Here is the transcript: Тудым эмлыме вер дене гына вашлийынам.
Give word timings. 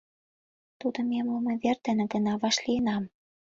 Тудым 0.79 1.07
эмлыме 1.19 1.53
вер 1.63 1.77
дене 1.85 2.03
гына 2.13 2.33
вашлийынам. 2.41 3.03